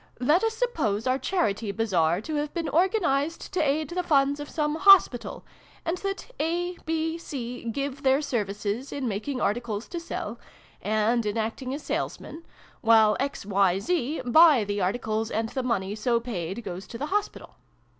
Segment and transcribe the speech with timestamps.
[0.19, 4.49] Let us suppose our Charity Bazaar to have been organised to aid the funds of
[4.49, 5.45] some Hospital:
[5.85, 10.39] and that A, B, C give their services in making articles to sell,
[10.81, 12.43] and in acting as salesmen,
[12.81, 17.05] while X, Y, Z buy the articles, and the money so paid goes to the
[17.13, 17.57] Hospital.